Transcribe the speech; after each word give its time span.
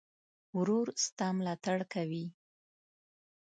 ورور 0.57 0.87
ستا 1.05 1.27
ملاتړ 1.37 1.77
کوي. 1.93 2.25